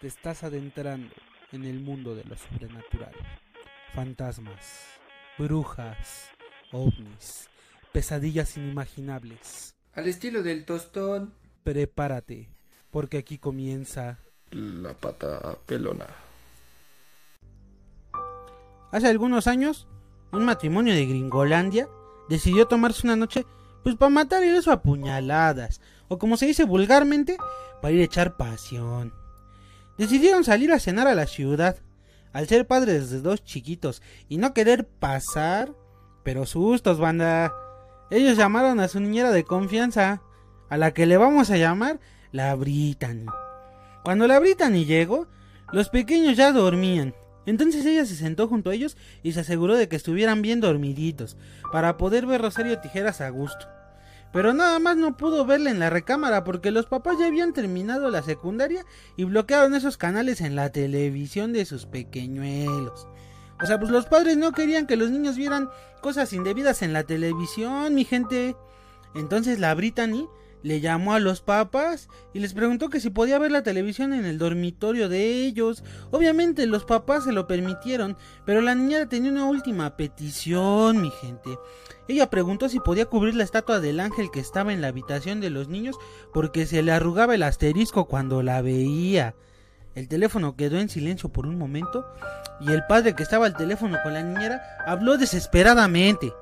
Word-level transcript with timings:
te 0.00 0.06
estás 0.06 0.44
adentrando 0.44 1.14
en 1.52 1.64
el 1.64 1.80
mundo 1.80 2.14
de 2.14 2.24
lo 2.24 2.36
sobrenatural. 2.36 3.12
Fantasmas, 3.94 4.86
brujas, 5.36 6.30
ovnis, 6.72 7.48
pesadillas 7.92 8.56
inimaginables. 8.56 9.74
Al 9.92 10.08
estilo 10.08 10.42
del 10.42 10.64
tostón. 10.64 11.34
Prepárate, 11.64 12.48
porque 12.90 13.18
aquí 13.18 13.38
comienza 13.38 14.18
La 14.52 14.94
pata 14.94 15.58
pelona. 15.66 16.06
Hace 18.92 19.08
algunos 19.08 19.46
años, 19.46 19.86
un 20.32 20.44
matrimonio 20.44 20.94
de 20.94 21.06
Gringolandia 21.06 21.88
decidió 22.28 22.66
tomarse 22.66 23.06
una 23.06 23.16
noche 23.16 23.44
pues 23.82 23.96
para 23.96 24.10
matar 24.10 24.42
eso 24.42 24.72
a 24.72 24.82
puñaladas, 24.82 25.80
o 26.08 26.18
como 26.18 26.36
se 26.36 26.46
dice 26.46 26.64
vulgarmente, 26.64 27.36
para 27.80 27.92
ir 27.92 28.00
a 28.00 28.04
echar 28.04 28.36
pasión. 28.36 29.19
Decidieron 30.00 30.44
salir 30.44 30.72
a 30.72 30.78
cenar 30.78 31.08
a 31.08 31.14
la 31.14 31.26
ciudad. 31.26 31.76
Al 32.32 32.48
ser 32.48 32.66
padres 32.66 33.10
de 33.10 33.20
dos 33.20 33.44
chiquitos 33.44 34.00
y 34.30 34.38
no 34.38 34.54
querer 34.54 34.86
pasar, 34.88 35.74
pero 36.24 36.46
sustos, 36.46 36.98
banda. 36.98 37.52
Ellos 38.10 38.38
llamaron 38.38 38.80
a 38.80 38.88
su 38.88 38.98
niñera 38.98 39.30
de 39.30 39.44
confianza, 39.44 40.22
a 40.70 40.78
la 40.78 40.94
que 40.94 41.04
le 41.04 41.18
vamos 41.18 41.50
a 41.50 41.58
llamar 41.58 42.00
la 42.32 42.54
Brittany. 42.54 43.26
Cuando 44.02 44.26
la 44.26 44.38
Brittany 44.38 44.86
llegó, 44.86 45.26
los 45.70 45.90
pequeños 45.90 46.34
ya 46.34 46.50
dormían. 46.50 47.14
Entonces 47.44 47.84
ella 47.84 48.06
se 48.06 48.16
sentó 48.16 48.48
junto 48.48 48.70
a 48.70 48.74
ellos 48.74 48.96
y 49.22 49.32
se 49.32 49.40
aseguró 49.40 49.76
de 49.76 49.90
que 49.90 49.96
estuvieran 49.96 50.40
bien 50.40 50.62
dormiditos, 50.62 51.36
para 51.72 51.98
poder 51.98 52.24
ver 52.24 52.40
Rosario 52.40 52.80
Tijeras 52.80 53.20
a 53.20 53.28
gusto. 53.28 53.68
Pero 54.32 54.54
nada 54.54 54.78
más 54.78 54.96
no 54.96 55.16
pudo 55.16 55.44
verla 55.44 55.70
en 55.70 55.80
la 55.80 55.90
recámara 55.90 56.44
porque 56.44 56.70
los 56.70 56.86
papás 56.86 57.18
ya 57.18 57.26
habían 57.26 57.52
terminado 57.52 58.10
la 58.10 58.22
secundaria 58.22 58.84
y 59.16 59.24
bloquearon 59.24 59.74
esos 59.74 59.96
canales 59.96 60.40
en 60.40 60.54
la 60.54 60.70
televisión 60.70 61.52
de 61.52 61.64
sus 61.64 61.86
pequeñuelos. 61.86 63.08
O 63.62 63.66
sea, 63.66 63.78
pues 63.78 63.90
los 63.90 64.06
padres 64.06 64.36
no 64.36 64.52
querían 64.52 64.86
que 64.86 64.96
los 64.96 65.10
niños 65.10 65.36
vieran 65.36 65.68
cosas 66.00 66.32
indebidas 66.32 66.82
en 66.82 66.92
la 66.92 67.02
televisión, 67.04 67.94
mi 67.94 68.04
gente. 68.04 68.56
Entonces 69.14 69.58
la 69.58 69.74
Brittany 69.74 70.28
le 70.62 70.80
llamó 70.80 71.14
a 71.14 71.20
los 71.20 71.40
papás 71.40 72.08
y 72.34 72.40
les 72.40 72.54
preguntó 72.54 72.88
que 72.90 73.00
si 73.00 73.10
podía 73.10 73.38
ver 73.38 73.50
la 73.50 73.62
televisión 73.62 74.12
en 74.12 74.24
el 74.24 74.38
dormitorio 74.38 75.08
de 75.08 75.44
ellos. 75.44 75.82
Obviamente 76.10 76.66
los 76.66 76.84
papás 76.84 77.24
se 77.24 77.32
lo 77.32 77.46
permitieron, 77.46 78.16
pero 78.44 78.60
la 78.60 78.74
niña 78.74 79.08
tenía 79.08 79.30
una 79.30 79.46
última 79.46 79.96
petición, 79.96 81.00
mi 81.00 81.10
gente. 81.10 81.58
Ella 82.08 82.28
preguntó 82.28 82.68
si 82.68 82.80
podía 82.80 83.06
cubrir 83.06 83.34
la 83.36 83.44
estatua 83.44 83.80
del 83.80 84.00
ángel 84.00 84.30
que 84.30 84.40
estaba 84.40 84.72
en 84.72 84.80
la 84.80 84.88
habitación 84.88 85.40
de 85.40 85.50
los 85.50 85.68
niños 85.68 85.96
porque 86.32 86.66
se 86.66 86.82
le 86.82 86.92
arrugaba 86.92 87.34
el 87.34 87.42
asterisco 87.42 88.06
cuando 88.06 88.42
la 88.42 88.62
veía. 88.62 89.34
El 89.94 90.08
teléfono 90.08 90.56
quedó 90.56 90.78
en 90.78 90.88
silencio 90.88 91.30
por 91.30 91.46
un 91.46 91.58
momento 91.58 92.06
y 92.60 92.70
el 92.72 92.84
padre 92.86 93.14
que 93.14 93.22
estaba 93.22 93.46
al 93.46 93.56
teléfono 93.56 93.98
con 94.02 94.14
la 94.14 94.22
niñera 94.22 94.60
habló 94.86 95.18
desesperadamente. 95.18 96.32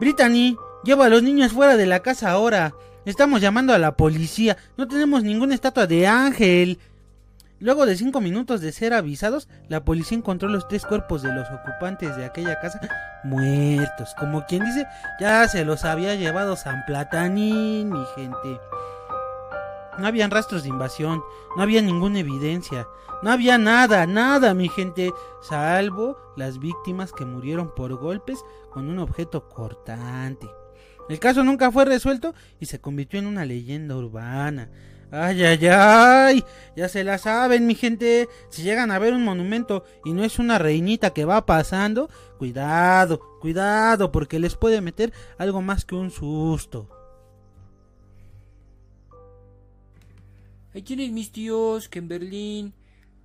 Brittany, 0.00 0.56
lleva 0.84 1.06
a 1.06 1.08
los 1.08 1.22
niños 1.22 1.52
fuera 1.52 1.76
de 1.76 1.86
la 1.86 2.00
casa 2.00 2.30
ahora. 2.30 2.74
Estamos 3.04 3.40
llamando 3.40 3.74
a 3.74 3.78
la 3.78 3.96
policía. 3.96 4.56
No 4.76 4.86
tenemos 4.86 5.24
ninguna 5.24 5.54
estatua 5.54 5.86
de 5.88 6.06
ángel. 6.06 6.78
Luego 7.58 7.84
de 7.84 7.96
cinco 7.96 8.20
minutos 8.20 8.60
de 8.60 8.72
ser 8.72 8.92
avisados, 8.92 9.48
la 9.68 9.84
policía 9.84 10.18
encontró 10.18 10.48
los 10.48 10.68
tres 10.68 10.84
cuerpos 10.84 11.22
de 11.22 11.32
los 11.32 11.48
ocupantes 11.48 12.16
de 12.16 12.24
aquella 12.24 12.60
casa 12.60 12.80
muertos. 13.24 14.14
Como 14.18 14.46
quien 14.46 14.64
dice, 14.64 14.86
ya 15.20 15.46
se 15.48 15.64
los 15.64 15.84
había 15.84 16.14
llevado 16.14 16.56
San 16.56 16.84
Platanín, 16.86 17.90
mi 17.90 18.04
gente. 18.14 18.60
No 19.98 20.06
habían 20.06 20.30
rastros 20.30 20.62
de 20.62 20.70
invasión, 20.70 21.22
no 21.56 21.62
había 21.62 21.82
ninguna 21.82 22.20
evidencia, 22.20 22.86
no 23.22 23.30
había 23.30 23.58
nada, 23.58 24.06
nada, 24.06 24.54
mi 24.54 24.68
gente, 24.68 25.12
salvo 25.42 26.16
las 26.36 26.58
víctimas 26.58 27.12
que 27.12 27.26
murieron 27.26 27.74
por 27.74 27.94
golpes 27.94 28.44
con 28.70 28.88
un 28.88 28.98
objeto 28.98 29.48
cortante. 29.48 30.48
El 31.08 31.18
caso 31.18 31.44
nunca 31.44 31.70
fue 31.70 31.84
resuelto 31.84 32.34
y 32.60 32.66
se 32.66 32.80
convirtió 32.80 33.18
en 33.18 33.26
una 33.26 33.44
leyenda 33.44 33.96
urbana. 33.96 34.70
Ay, 35.10 35.42
ay, 35.44 35.66
ay, 35.66 36.44
ya 36.74 36.88
se 36.88 37.04
la 37.04 37.18
saben, 37.18 37.66
mi 37.66 37.74
gente. 37.74 38.28
Si 38.48 38.62
llegan 38.62 38.90
a 38.90 38.98
ver 38.98 39.12
un 39.12 39.22
monumento 39.22 39.84
y 40.06 40.12
no 40.14 40.24
es 40.24 40.38
una 40.38 40.58
reinita 40.58 41.10
que 41.10 41.26
va 41.26 41.44
pasando, 41.44 42.08
cuidado, 42.38 43.20
cuidado, 43.40 44.10
porque 44.10 44.38
les 44.38 44.56
puede 44.56 44.80
meter 44.80 45.12
algo 45.36 45.60
más 45.60 45.84
que 45.84 45.96
un 45.96 46.10
susto. 46.10 46.88
Ahí 50.74 50.80
tienen 50.80 51.12
mis 51.12 51.30
tíos 51.30 51.90
que 51.90 51.98
en 51.98 52.08
Berlín, 52.08 52.72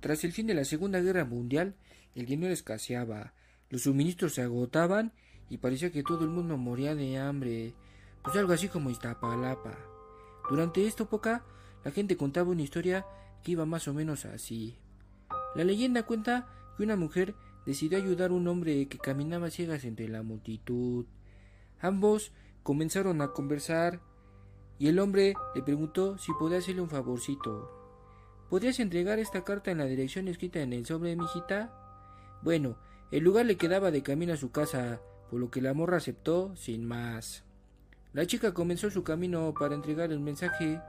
tras 0.00 0.24
el 0.24 0.32
fin 0.32 0.48
de 0.48 0.54
la 0.54 0.64
Segunda 0.64 0.98
Guerra 0.98 1.24
Mundial, 1.24 1.76
el 2.16 2.26
dinero 2.26 2.52
escaseaba, 2.52 3.34
los 3.68 3.82
suministros 3.82 4.34
se 4.34 4.42
agotaban 4.42 5.12
y 5.48 5.58
parecía 5.58 5.92
que 5.92 6.02
todo 6.02 6.24
el 6.24 6.30
mundo 6.30 6.56
moría 6.56 6.94
de 6.94 7.18
hambre, 7.18 7.74
pues 8.22 8.36
algo 8.36 8.52
así 8.52 8.68
como 8.68 8.90
Iztapalapa. 8.90 9.76
Durante 10.50 10.86
esta 10.86 11.04
época, 11.04 11.44
la 11.84 11.90
gente 11.90 12.16
contaba 12.16 12.50
una 12.50 12.62
historia 12.62 13.06
que 13.42 13.52
iba 13.52 13.66
más 13.66 13.86
o 13.88 13.94
menos 13.94 14.24
así. 14.24 14.76
La 15.54 15.64
leyenda 15.64 16.04
cuenta 16.04 16.48
que 16.76 16.82
una 16.82 16.96
mujer 16.96 17.34
decidió 17.64 17.98
ayudar 17.98 18.30
a 18.30 18.34
un 18.34 18.48
hombre 18.48 18.88
que 18.88 18.98
caminaba 18.98 19.50
ciegas 19.50 19.84
entre 19.84 20.08
la 20.08 20.22
multitud. 20.22 21.06
Ambos 21.80 22.32
comenzaron 22.62 23.20
a 23.22 23.28
conversar 23.28 24.00
y 24.78 24.88
el 24.88 24.98
hombre 24.98 25.34
le 25.54 25.62
preguntó 25.62 26.18
si 26.18 26.32
podía 26.38 26.58
hacerle 26.58 26.82
un 26.82 26.90
favorcito. 26.90 27.72
¿Podrías 28.50 28.78
entregar 28.78 29.18
esta 29.18 29.44
carta 29.44 29.70
en 29.70 29.78
la 29.78 29.86
dirección 29.86 30.28
escrita 30.28 30.60
en 30.60 30.72
el 30.72 30.86
sobre, 30.86 31.16
mijita? 31.16 31.72
Bueno, 32.42 32.76
el 33.10 33.24
lugar 33.24 33.46
le 33.46 33.56
quedaba 33.56 33.90
de 33.90 34.02
camino 34.02 34.34
a 34.34 34.36
su 34.36 34.50
casa, 34.50 35.00
por 35.30 35.40
lo 35.40 35.50
que 35.50 35.60
la 35.60 35.74
morra 35.74 35.98
aceptó 35.98 36.54
sin 36.56 36.86
más. 36.86 37.44
La 38.12 38.26
chica 38.26 38.54
comenzó 38.54 38.90
su 38.90 39.02
camino 39.02 39.52
para 39.58 39.74
entregar 39.74 40.10
el 40.10 40.20
mensaje 40.20 40.80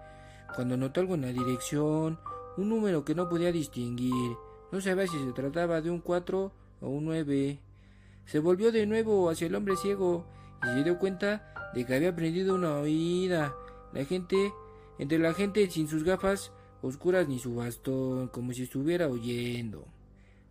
cuando 0.56 0.78
notó 0.78 1.02
algo 1.02 1.16
en 1.16 1.22
la 1.22 1.34
dirección, 1.34 2.20
un 2.58 2.70
número 2.70 3.04
que 3.04 3.16
no 3.16 3.30
podía 3.30 3.52
distinguir. 3.52 4.38
No 4.72 4.82
sabía 4.82 5.08
si 5.08 5.20
se 5.20 5.34
trataba 5.34 5.82
de 5.82 5.92
un 5.92 6.00
4 6.00 6.52
o 6.82 6.88
un 6.88 7.06
9. 7.06 7.60
Se 8.26 8.40
volvió 8.40 8.72
de 8.72 8.86
nuevo 8.86 9.30
hacia 9.30 9.48
el 9.48 9.56
hombre 9.56 9.76
ciego 9.76 10.26
y 10.64 10.68
se 10.68 10.84
dio 10.84 11.00
cuenta 11.00 11.54
de 11.74 11.86
que 11.86 11.96
había 11.96 12.16
prendido 12.16 12.56
una 12.56 12.78
oída. 12.78 13.54
La 13.94 14.06
gente, 14.06 14.54
entre 15.00 15.20
la 15.20 15.34
gente 15.34 15.70
sin 15.70 15.88
sus 15.88 16.04
gafas 16.04 16.52
oscuras 16.82 17.28
ni 17.28 17.40
su 17.40 17.56
bastón, 17.56 18.28
como 18.30 18.54
si 18.54 18.64
estuviera 18.64 19.08
oyendo. 19.08 19.86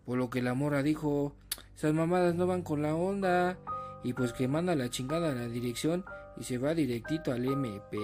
Por 0.04 0.18
lo 0.18 0.30
que 0.30 0.42
la 0.42 0.54
mora 0.54 0.82
dijo, 0.82 1.34
esas 1.76 1.92
mamadas 1.94 2.34
no 2.34 2.46
van 2.46 2.62
con 2.62 2.82
la 2.82 2.94
onda. 2.94 3.58
Y 4.06 4.12
pues 4.12 4.32
que 4.32 4.46
manda 4.46 4.76
la 4.76 4.88
chingada 4.88 5.32
a 5.32 5.34
la 5.34 5.48
dirección 5.48 6.04
y 6.36 6.44
se 6.44 6.58
va 6.58 6.74
directito 6.74 7.32
al 7.32 7.44
MP. 7.44 7.98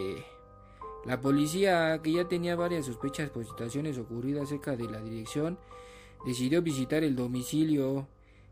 La 1.05 1.21
policía, 1.21 1.97
que 2.03 2.11
ya 2.11 2.27
tenía 2.27 2.57
varias 2.57 2.87
sospechas 2.87 3.31
por 3.31 3.45
situaciones 3.45 3.99
ocurridas 3.99 4.49
cerca 4.49 4.75
de 4.75 4.91
la 4.91 4.99
dirección, 5.01 5.59
decidió 6.27 6.61
visitar 6.61 7.05
el 7.05 7.15
domicilio 7.15 8.09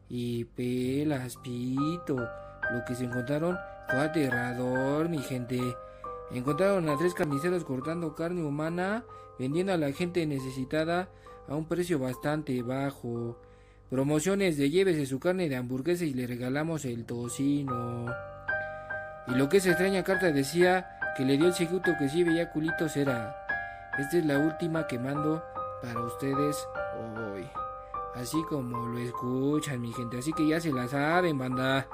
y 0.09 0.45
pelas 0.45 1.39
pito. 1.39 2.15
Lo 2.15 2.85
que 2.87 2.95
se 2.95 3.07
encontraron 3.07 3.59
fue 3.89 3.99
aterrador, 3.99 5.09
mi 5.09 5.19
gente. 5.19 5.61
Encontraron 6.31 6.89
a 6.89 6.97
tres 6.97 7.15
carniceros 7.15 7.65
cortando 7.65 8.15
carne 8.15 8.45
humana, 8.45 9.05
vendiendo 9.41 9.73
a 9.73 9.77
la 9.77 9.91
gente 9.91 10.25
necesitada 10.25 11.09
a 11.49 11.57
un 11.57 11.67
precio 11.67 11.99
bastante 11.99 12.63
bajo. 12.63 13.41
Promociones 13.91 14.57
de 14.57 14.71
llévese 14.71 15.05
su 15.05 15.19
carne 15.19 15.49
de 15.49 15.57
hamburguesa 15.57 16.05
y 16.05 16.15
le 16.15 16.29
regalamos 16.29 16.85
el 16.85 17.05
tocino. 17.05 18.07
Y 19.27 19.33
lo 19.35 19.49
que 19.49 19.57
esa 19.57 19.71
extraña 19.71 20.05
carta 20.05 20.31
decía 20.31 20.97
que 21.17 21.25
le 21.25 21.37
dio 21.37 21.49
el 21.49 21.55
secreto 21.55 21.91
que 21.99 22.09
si 22.09 22.23
veía 22.23 22.53
culitos 22.53 22.97
era. 22.97 23.37
Esta 23.99 24.19
es 24.19 24.25
la 24.25 24.39
última 24.39 24.87
que 24.87 24.97
mando 24.97 25.43
para 25.83 25.99
ustedes 26.05 26.57
hoy. 26.95 27.45
Así 28.15 28.41
como 28.49 28.87
lo 28.87 28.99
escuchan, 29.01 29.81
mi 29.81 29.93
gente. 29.93 30.19
Así 30.19 30.33
que 30.33 30.47
ya 30.47 30.61
se 30.61 30.73
la 30.73 30.87
saben, 30.87 31.37
banda. 31.37 31.89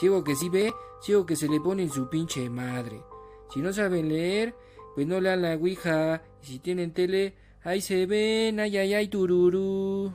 Sigo 0.00 0.24
que 0.24 0.36
si 0.36 0.48
ve, 0.48 0.72
sigo 1.02 1.26
que 1.26 1.36
se 1.36 1.46
le 1.46 1.60
pone 1.60 1.82
en 1.82 1.90
su 1.90 2.08
pinche 2.08 2.48
madre. 2.48 3.02
Si 3.52 3.60
no 3.60 3.70
saben 3.70 4.08
leer, 4.08 4.54
pues 4.94 5.06
no 5.06 5.20
lean 5.20 5.42
la 5.42 5.56
ouija. 5.56 6.22
Y 6.42 6.46
si 6.46 6.58
tienen 6.58 6.94
tele, 6.94 7.34
ahí 7.64 7.82
se 7.82 8.06
ven, 8.06 8.60
ay, 8.60 8.78
ay, 8.78 8.94
ay, 8.94 9.08
tururú. 9.08 10.10